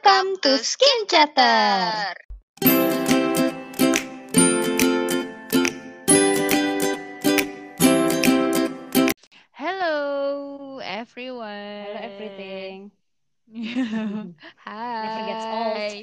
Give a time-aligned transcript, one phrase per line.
[0.00, 2.16] Welcome to Skin Chatter.
[9.52, 11.84] Hello everyone.
[11.84, 12.88] Hello everything.
[14.64, 14.96] Hai.
[15.04, 16.00] Never gets old.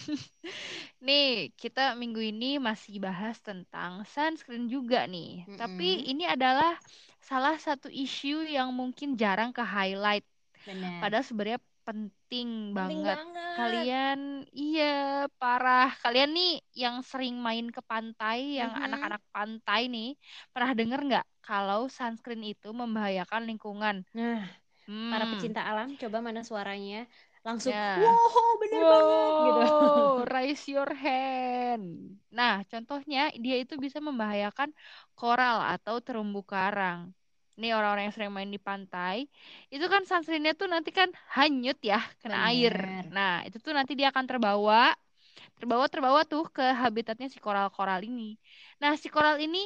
[1.04, 5.44] nih, kita minggu ini masih bahas tentang sunscreen juga nih.
[5.60, 6.10] Tapi Mm-mm.
[6.16, 6.80] ini adalah
[7.20, 10.24] salah satu isu yang mungkin jarang ke highlight.
[11.04, 13.18] Padahal sebenarnya penting Penting banget.
[13.18, 13.26] banget.
[13.56, 14.20] Kalian,
[14.60, 14.84] iya
[15.40, 15.88] parah.
[16.02, 16.50] Kalian nih
[16.82, 18.82] yang sering main ke pantai, yang Mhm.
[18.84, 20.06] anak-anak pantai nih,
[20.52, 23.96] pernah denger nggak kalau sunscreen itu membahayakan lingkungan?
[24.16, 24.40] Nah,
[25.10, 25.30] para Hmm.
[25.30, 26.96] pecinta alam, coba mana suaranya?
[27.46, 27.82] Langsung, Ya.
[28.00, 29.60] wow, bener banget gitu.
[29.60, 32.16] Wow, raise your hand.
[32.32, 34.70] Nah, contohnya dia itu bisa membahayakan
[35.18, 37.12] koral atau terumbu karang.
[37.60, 39.16] Nih orang-orang yang sering main di pantai,
[39.72, 42.74] itu kan sunscreennya tuh nanti kan hanyut ya, kena air.
[42.74, 43.14] Bener.
[43.16, 44.92] Nah, itu tuh nanti dia akan terbawa,
[45.58, 48.22] terbawa terbawa tuh ke habitatnya si koral-koral ini.
[48.82, 49.58] Nah, si koral ini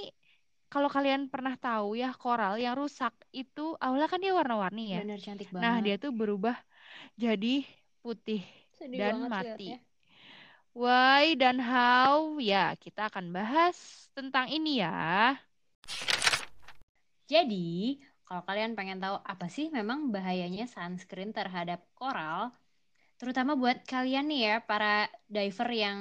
[0.73, 5.01] kalau kalian pernah tahu ya, koral yang rusak itu awalnya kan dia warna-warni ya.
[5.01, 6.01] Bener cantik Nah, dia banget.
[6.03, 6.57] tuh berubah
[7.23, 7.65] jadi
[8.03, 8.41] putih
[8.77, 9.63] Sedih dan mati.
[9.63, 9.79] liatnya.
[10.75, 12.39] Why dan how?
[12.43, 13.79] Ya, kita akan bahas
[14.17, 14.91] tentang ini ya.
[17.33, 22.41] Jadi, kalau kalian pengen tahu apa sih memang bahayanya sunscreen terhadap koral,
[23.21, 24.87] terutama buat kalian nih ya, para
[25.37, 25.99] diver yang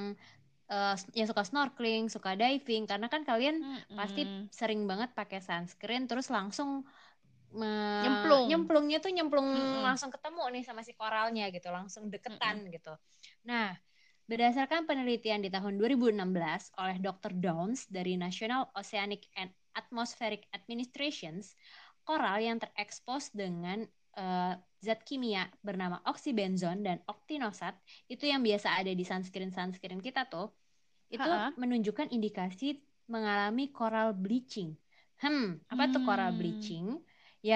[0.74, 3.58] eh, yang suka snorkeling, suka diving, karena kan kalian
[3.98, 4.50] pasti Mm-mm.
[4.60, 6.70] sering banget pakai sunscreen terus langsung
[8.04, 8.50] Nyemplung.
[8.50, 9.84] nyemplungnya tuh nyemplung Mm-mm.
[9.84, 12.94] langsung ketemu nih sama si koralnya gitu langsung deketan gitu
[13.44, 13.74] nah
[14.30, 17.34] berdasarkan penelitian di tahun 2016 oleh Dr.
[17.34, 21.54] Downs dari National Oceanic and Atmospheric Administrations
[22.08, 23.86] koral yang terekspos dengan
[24.18, 24.54] eh,
[24.86, 27.76] zat kimia bernama oxybenzone dan octinosat
[28.12, 30.48] itu yang biasa ada di sunscreen sunscreen kita tuh
[31.16, 31.54] itu Ha-ha.
[31.62, 32.66] menunjukkan indikasi
[33.14, 34.78] mengalami coral bleaching.
[35.22, 36.40] Hmm, apa tuh coral Hmm.
[36.40, 36.86] bleaching?
[37.50, 37.56] Ya,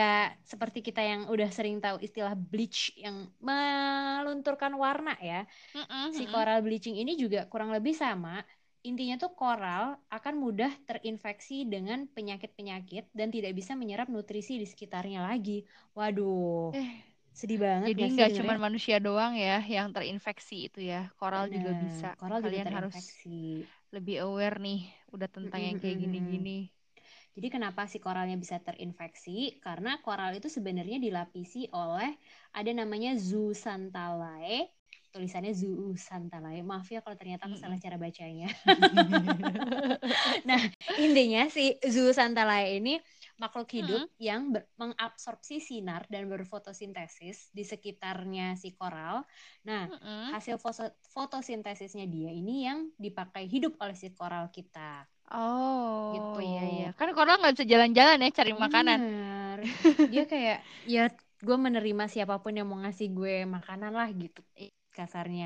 [0.52, 5.46] seperti kita yang udah sering tahu istilah bleach yang melunturkan warna ya.
[5.76, 6.34] Mm-mm, Si mm-mm.
[6.34, 8.30] coral bleaching ini juga kurang lebih sama.
[8.90, 9.86] Intinya tuh koral
[10.18, 15.58] akan mudah terinfeksi dengan penyakit-penyakit dan tidak bisa menyerap nutrisi di sekitarnya lagi.
[15.98, 16.90] Waduh, Eh,
[17.40, 21.00] sedih banget jadi gak sih nggak cuma manusia doang ya yang terinfeksi itu ya.
[21.20, 22.08] Koral juga Bener, bisa.
[22.20, 23.70] Koral juga Kalian harus terinfeksi.
[23.96, 24.80] lebih aware nih
[25.16, 26.52] udah tentang yang kayak gini-gini.
[27.36, 29.38] Jadi kenapa si koralnya bisa terinfeksi?
[29.66, 32.10] Karena koral itu sebenarnya dilapisi oleh
[32.60, 34.60] ada namanya zooxanthellae.
[35.14, 36.66] Tulisannya zooxanthellae.
[36.66, 38.50] Maaf ya kalau ternyata aku salah cara bacanya.
[40.50, 40.62] Nah,
[41.00, 42.98] intinya si zooxanthellae ini
[43.38, 49.22] makhluk hidup yang ber- mengabsorpsi sinar dan berfotosintesis di sekitarnya si koral.
[49.70, 50.34] Nah, Mm-mm.
[50.34, 55.06] hasil foto- fotosintesisnya dia ini yang dipakai hidup oleh si koral kita.
[55.34, 56.40] Oh Gitu.
[56.46, 56.88] iya iya.
[56.94, 58.98] Kan koral nggak bisa jalan-jalan ya cari makanan.
[59.02, 59.58] Bener.
[60.14, 61.04] Dia kayak ya
[61.44, 64.42] gue menerima siapa pun yang mau ngasih gue makanan lah gitu
[64.98, 65.46] kasarnya.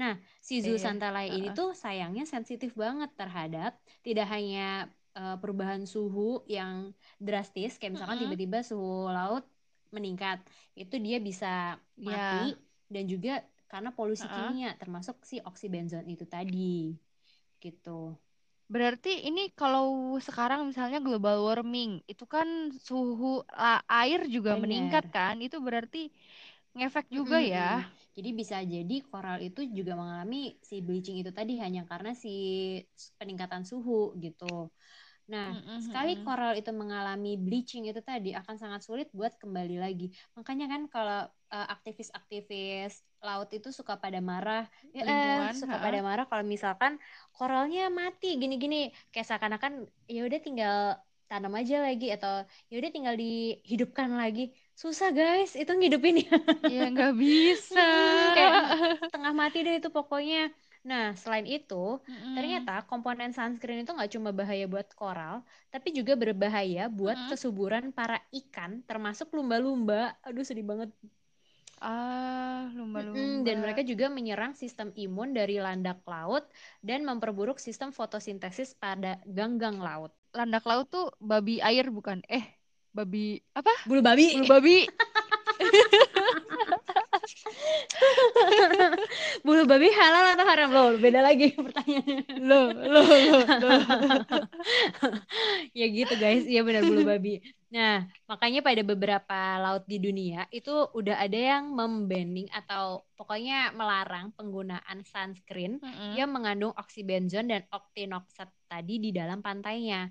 [0.00, 0.12] Nah,
[0.48, 1.58] si Iya, zooxanthellae ini heeh.
[1.58, 3.70] tuh sayangnya sensitif banget terhadap
[4.06, 4.60] tidak hanya
[5.18, 6.20] eh, perubahan suhu
[6.56, 6.72] yang
[7.26, 8.22] drastis kayak misalkan Mm-mm.
[8.22, 8.86] tiba-tiba suhu
[9.16, 9.42] laut
[9.96, 10.38] meningkat.
[10.80, 11.46] Itu dia bisa
[11.96, 12.08] Ya.
[12.08, 12.64] mati
[12.94, 13.30] dan juga
[13.70, 14.32] karena polusi Heeh.
[14.34, 16.56] kimia termasuk si oxybenzone itu tadi.
[17.62, 17.90] Gitu.
[18.74, 19.86] Berarti ini kalau
[20.26, 22.48] sekarang misalnya global warming, itu kan
[22.88, 23.26] suhu
[23.98, 25.14] air juga meningkat Bener.
[25.16, 25.34] kan?
[25.46, 25.98] Itu berarti
[26.76, 27.60] ngefek juga Mm-mm, ya.
[28.16, 30.36] Jadi bisa jadi koral itu juga mengalami
[30.68, 32.28] si bleaching itu tadi hanya karena si
[33.20, 34.44] peningkatan suhu gitu.
[35.32, 40.04] Nah, Mm-mm, sekali koral itu mengalami bleaching itu tadi akan sangat sulit buat kembali lagi.
[40.38, 41.18] Makanya kan kalau
[41.54, 42.92] eh, aktivis-aktivis
[43.26, 44.62] laut itu suka pada marah,
[44.96, 45.82] ya, eh, suka heeh.
[45.84, 46.92] pada marah kalau misalkan
[47.36, 48.76] koralnya mati gini-gini,
[49.12, 49.72] kayak seakan-akan
[50.14, 50.76] ya udah tinggal
[51.30, 52.32] tanam aja lagi atau
[52.70, 54.42] ya udah tinggal dihidupkan lagi.
[54.80, 56.16] Susah guys, itu ngidupin
[56.70, 57.80] Ya nggak bisa.
[58.34, 58.52] Kayak
[59.06, 60.38] setengah mati deh itu pokoknya.
[60.90, 61.74] Nah, selain itu,
[62.08, 62.36] Mm-mm.
[62.36, 65.36] ternyata komponen sunscreen itu nggak cuma bahaya buat koral,
[65.72, 67.30] tapi juga berbahaya buat Mm-mm.
[67.30, 70.14] kesuburan para ikan, termasuk lumba-lumba.
[70.26, 70.90] Aduh, sedih banget.
[71.80, 73.36] Ah, lumba-lumba.
[73.46, 76.44] dan mereka juga menyerang sistem imun dari landak laut
[76.88, 80.12] dan memperburuk sistem fotosintesis pada ganggang laut.
[80.38, 82.18] Landak laut tuh babi air bukan?
[82.36, 82.44] Eh,
[82.96, 83.72] babi apa?
[83.84, 84.40] Bulu babi.
[84.40, 84.76] Bulu babi.
[89.46, 90.88] Bulu babi halal atau haram loh?
[90.98, 92.20] Beda lagi pertanyaannya.
[92.42, 93.80] Loh, loh, loh, loh.
[95.78, 97.40] ya gitu guys, iya benar bulu babi.
[97.72, 104.30] Nah, makanya pada beberapa laut di dunia itu udah ada yang membanning atau pokoknya melarang
[104.38, 106.14] penggunaan sunscreen Mm-mm.
[106.14, 110.08] yang mengandung oksibenzon dan oktinoksat tadi di dalam pantainya.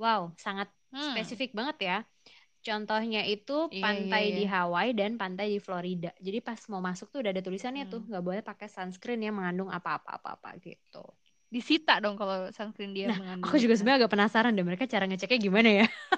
[0.00, 1.10] Wow, sangat Hmm.
[1.10, 1.96] spesifik banget ya.
[2.68, 4.48] Contohnya itu Iya, pantai iya, di iya.
[4.52, 6.10] Hawaii dan pantai di Florida.
[6.26, 8.08] Jadi pas mau masuk tuh udah ada tulisannya tuh Hmm.
[8.08, 11.04] nggak boleh pakai sunscreen yang mengandung apa-apa apa-apa gitu.
[11.54, 13.52] Disita dong kalau sunscreen dia Nah, mengandung.
[13.52, 15.84] Aku juga sebenarnya agak penasaran deh mereka cara ngeceknya gimana ya.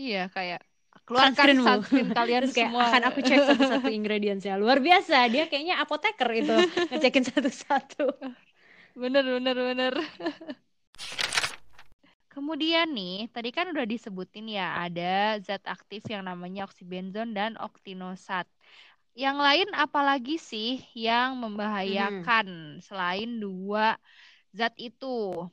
[0.00, 0.58] Iya kayak
[1.06, 1.64] keluarkan Sunscreenmu.
[1.64, 2.84] sunscreen kalian Terus kayak semua.
[2.84, 4.54] akan aku cek satu-satu ingredientsnya.
[4.62, 6.52] Luar biasa, dia kayaknya apoteker itu
[6.90, 8.04] ngecekin satu-satu.
[8.96, 9.94] Bener bener bener.
[12.34, 18.46] Kemudian nih, tadi kan udah disebutin ya ada zat aktif yang namanya oksibenzon dan oktinosat.
[19.14, 23.94] Yang lain apalagi sih yang membahayakan selain dua
[24.50, 25.46] zat itu?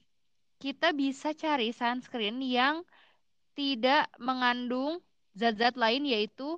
[0.58, 2.82] Kita bisa cari sunscreen yang
[3.54, 5.02] tidak mengandung
[5.38, 6.58] zat-zat lain yaitu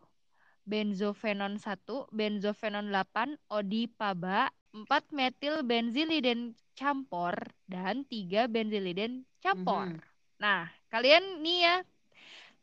[0.64, 7.36] benzofenon 1, benzofenon 8, odipaba, 4 metil benziliden campur
[7.68, 9.92] dan 3 benziliden campur.
[9.92, 10.13] Mhm.
[10.42, 11.76] Nah, kalian nih ya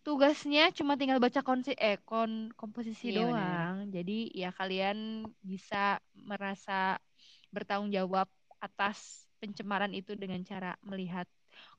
[0.06, 3.88] tugasnya cuma tinggal baca konsi eh kon komposisi Iya, doang.
[3.94, 4.12] Jadi
[4.42, 4.98] ya kalian
[5.50, 5.76] bisa
[6.30, 6.72] merasa
[7.54, 8.28] bertanggung jawab
[8.60, 11.26] atas pencemaran itu dengan cara melihat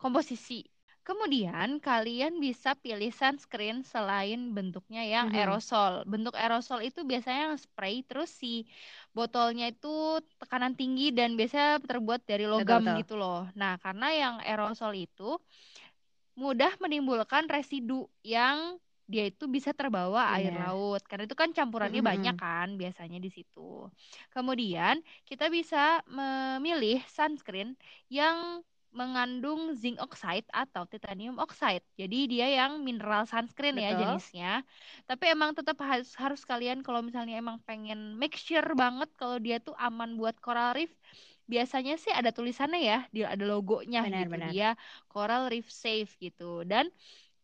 [0.02, 0.66] komposisi.
[1.02, 5.32] Kemudian kalian bisa pilih sunscreen selain bentuknya yang Mhm.
[5.34, 6.06] aerosol.
[6.06, 8.70] Bentuk aerosol itu biasanya yang spray terus si
[9.18, 13.00] botolnya itu tekanan tinggi dan biasanya terbuat dari logam betul.
[13.00, 13.50] gitu loh.
[13.58, 15.42] Nah, karena yang aerosol itu
[16.38, 18.80] mudah menimbulkan residu yang
[19.12, 20.64] dia itu bisa terbawa air Benar.
[20.64, 21.04] laut.
[21.04, 22.12] Karena itu kan campurannya Mm-mm.
[22.12, 23.92] banyak kan biasanya di situ.
[24.32, 27.76] Kemudian kita bisa memilih sunscreen
[28.08, 31.84] yang mengandung zinc oxide atau titanium oxide.
[32.00, 33.96] Jadi dia yang mineral sunscreen ya Betul.
[33.96, 34.64] jenisnya.
[35.08, 39.58] Tapi emang tetap harus harus kalian kalau misalnya emang pengen make sure banget kalau dia
[39.64, 40.92] tuh aman buat coral reef,
[41.52, 44.36] biasanya sih ada tulisannya ya, dia ada logonya Benar, gitu.
[44.36, 44.54] benar.
[44.54, 44.76] Dia
[45.12, 46.64] coral reef safe gitu.
[46.68, 46.92] Dan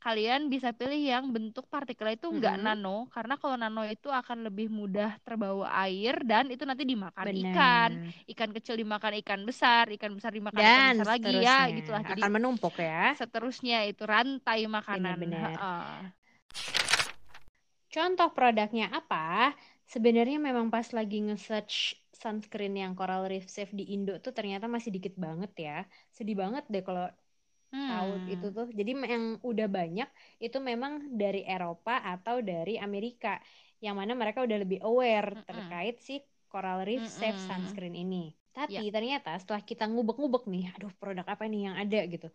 [0.08, 2.66] kalian bisa pilih yang bentuk partikel itu enggak Mm-mm.
[2.66, 7.90] nano karena kalau nano itu akan lebih mudah terbawa air dan itu nanti dimakan ikan
[8.00, 8.32] Benar.
[8.32, 12.04] ikan kecil dimakan ikan besar, ikan besar dimakan ikan Dan besar lagi ya, gitulah.
[12.08, 13.20] Jadi akan menumpuk ya.
[13.20, 15.20] seterusnya itu rantai makanan.
[15.20, 15.50] Benar-benar.
[15.60, 15.96] Heeh.
[17.96, 19.56] Contoh produknya apa?
[19.94, 21.76] Sebenarnya memang pas lagi nge-search
[22.22, 25.78] sunscreen yang Coral Reef Safe di Indo tuh ternyata masih dikit banget ya.
[26.16, 27.08] Sedih banget deh kalau
[27.88, 28.28] tahu Hmm.
[28.34, 28.68] itu tuh.
[28.80, 30.08] Jadi yang udah banyak
[30.44, 33.40] itu memang dari Eropa atau dari Amerika.
[33.84, 35.46] Yang mana mereka udah lebih aware Mm-mm.
[35.48, 36.14] terkait si
[36.52, 37.48] Coral Reef Safe Mm-mm.
[37.48, 38.34] sunscreen ini.
[38.68, 38.82] Ya.
[38.82, 42.28] Tapi ternyata setelah kita ngubek-ngubek nih, aduh produk apa nih yang ada gitu.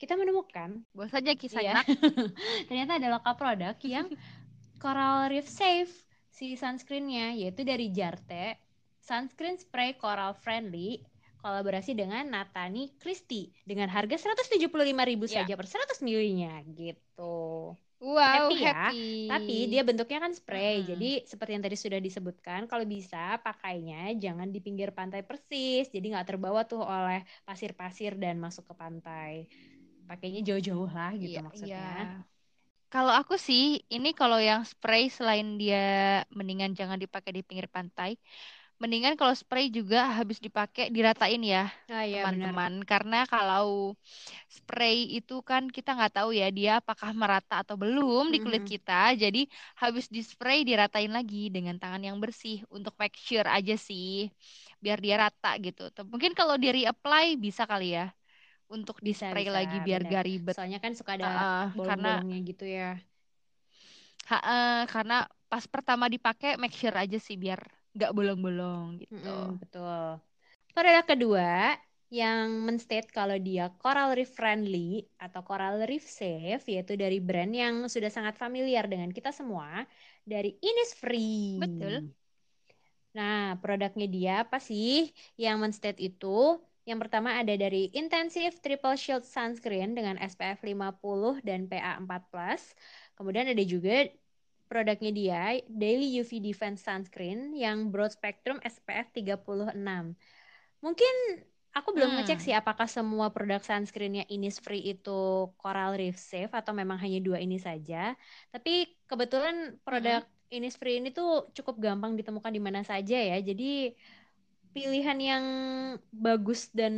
[0.00, 1.86] Kita menemukan Buat saja kisah nak.
[2.68, 4.06] ternyata ada lokal produk yang
[4.82, 5.92] Coral Reef Safe
[6.36, 8.56] si sunscreennya yaitu dari Jarte
[9.08, 11.00] sunscreen spray coral friendly
[11.46, 15.50] kolaborasi dengan Natani Christie dengan harga 175.000 Ya.
[15.50, 17.22] saja per 100 milinya gitu.
[18.00, 18.74] Wow, Happy ya.
[18.74, 18.96] happy.
[19.30, 20.74] Tapi dia bentuknya kan spray.
[20.74, 20.86] Mm-mm.
[20.90, 25.84] Jadi seperti yang tadi sudah disebutkan, kalau bisa pakainya jangan di pinggir pantai persis.
[25.94, 29.32] Jadi nggak terbawa tuh oleh pasir-pasir dan masuk ke pantai.
[30.10, 31.90] Pakainya jauh-jauh lah gitu Iya, maksudnya.
[31.90, 32.26] iya.
[32.92, 33.62] Kalau aku sih,
[33.94, 35.78] ini kalau yang spray selain dia
[36.38, 38.10] mendingan jangan dipakai di pinggir pantai,
[38.82, 41.64] mendingan kalau spray juga habis dipakai diratain ya.
[41.88, 43.94] Ah iya teman-teman karena kalau
[44.56, 48.72] spray itu kan kita nggak tahu ya dia apakah merata atau belum di kulit Mhm.
[48.72, 49.40] kita jadi
[49.82, 54.32] habis di spray diratain lagi dengan tangan yang bersih untuk make sure aja sih
[54.82, 58.04] biar dia rata gitu mungkin kalau di reapply bisa kali ya
[58.74, 60.12] untuk di spray bisa, lagi biar benar.
[60.12, 63.00] gak ribet Soalnya kan suka ada Heeh, karena bolong-bolongnya gitu ya.
[64.30, 67.60] ha- karena pas pertama dipakai make sure aja sih biar
[67.96, 70.18] nggak bolong-bolong gitu Mm-mm, betul.
[70.74, 71.78] Produk kedua
[72.20, 77.74] yang menstate kalau dia coral reef friendly atau coral reef safe yaitu dari brand yang
[77.90, 79.82] sudah sangat familiar dengan kita semua
[80.22, 81.26] dari Innisfree.
[81.56, 82.14] Betul.
[83.16, 84.86] Nah, produknya dia apa sih
[85.42, 86.26] yang menstate itu?
[86.88, 92.60] Yang pertama ada dari Intensive Triple Shield Sunscreen dengan SPF 50 dan PA 4+.
[93.16, 94.06] Kemudian ada juga
[94.70, 100.14] produknya dia Daily UV Defense Sunscreen yang broad spectrum SPF 36.
[100.84, 101.14] Mungkin
[101.76, 102.16] aku belum Hmm.
[102.16, 105.10] ngecek sih apakah semua produk sunscreennya Innisfree itu
[105.60, 107.96] Coral Reef Safe atau memang hanya dua ini saja.
[108.52, 108.70] Tapi
[109.10, 109.56] kebetulan
[109.86, 110.20] produk
[110.54, 113.36] Innisfree ini tuh cukup gampang ditemukan di mana saja ya.
[113.48, 113.64] Jadi
[114.74, 115.44] pilihan yang
[116.12, 116.94] bagus dan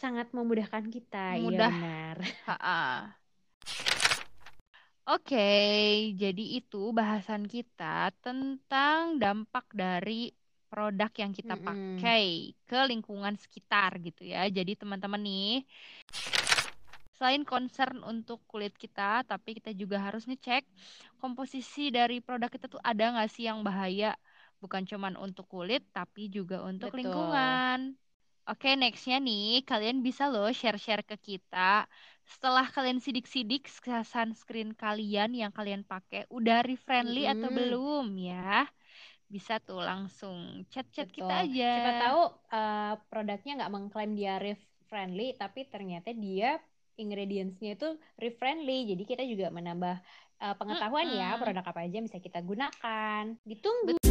[0.00, 1.40] sangat memudahkan kita.
[1.40, 1.70] Iya Mudah.
[1.70, 2.16] benar.
[2.46, 2.72] Ha-ha.
[5.08, 5.36] Oke,
[6.20, 7.84] jadi itu bahasan kita
[8.24, 10.12] tentang dampak dari
[10.70, 11.66] produk yang kita Mm-mm.
[11.66, 12.22] pakai
[12.66, 14.38] ke lingkungan sekitar gitu ya.
[14.50, 15.50] Jadi teman-teman nih,
[17.16, 20.62] selain concern untuk kulit kita, tapi kita juga harus ngecek
[21.22, 24.12] komposisi dari produk kita tuh ada nggak sih yang bahaya,
[24.62, 26.98] bukan cuman untuk kulit, tapi juga untuk Betul.
[26.98, 27.96] lingkungan.
[28.50, 31.58] Oke, nextnya nih, kalian bisa loh share-share ke kita.
[32.26, 33.70] Setelah kalian sidik-sidik
[34.02, 37.58] sunscreen kalian yang kalian pakai, udah re-friendly atau Mm-mm.
[37.58, 38.66] belum ya?
[39.30, 41.54] Bisa tuh langsung chat-chat kita Betul.
[41.54, 41.70] aja.
[41.78, 44.58] Siapa tahu uh, produknya nggak mengklaim dia reef
[44.90, 46.58] friendly, tapi ternyata dia
[46.98, 48.90] ingredientsnya itu reef friendly.
[48.90, 49.96] Jadi kita juga menambah
[50.42, 51.42] uh, pengetahuan ya Mm-mm.
[51.46, 53.38] produk apa aja yang bisa kita gunakan.
[53.46, 54.02] Ditunggu.